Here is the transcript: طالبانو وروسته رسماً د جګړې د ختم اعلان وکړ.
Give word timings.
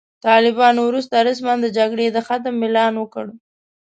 طالبانو 0.27 0.79
وروسته 0.85 1.15
رسماً 1.29 1.53
د 1.61 1.65
جګړې 1.77 2.05
د 2.11 2.17
ختم 2.27 2.55
اعلان 2.65 2.93
وکړ. 2.97 3.25